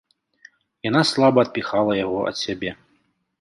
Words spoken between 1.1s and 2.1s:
слаба адпіхала